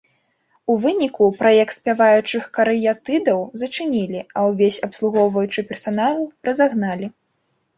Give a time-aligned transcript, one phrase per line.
[0.73, 6.17] У выніку праект спяваючых карыятыдаў зачынілі, а ўвесь абслугоўваючы персанал
[6.51, 7.05] разагналі.